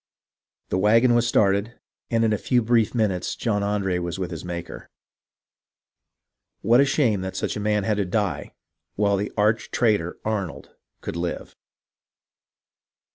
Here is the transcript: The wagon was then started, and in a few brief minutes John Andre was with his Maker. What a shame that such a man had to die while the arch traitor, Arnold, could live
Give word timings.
The 0.69 0.79
wagon 0.79 1.13
was 1.13 1.25
then 1.25 1.29
started, 1.29 1.79
and 2.09 2.25
in 2.25 2.33
a 2.33 2.37
few 2.39 2.63
brief 2.63 2.95
minutes 2.95 3.35
John 3.35 3.61
Andre 3.61 3.99
was 3.99 4.17
with 4.17 4.31
his 4.31 4.43
Maker. 4.43 4.89
What 6.61 6.79
a 6.81 6.85
shame 6.85 7.21
that 7.21 7.35
such 7.35 7.55
a 7.55 7.59
man 7.59 7.83
had 7.83 7.97
to 7.97 8.05
die 8.05 8.55
while 8.95 9.15
the 9.15 9.31
arch 9.37 9.69
traitor, 9.69 10.17
Arnold, 10.25 10.71
could 11.01 11.15
live 11.15 11.55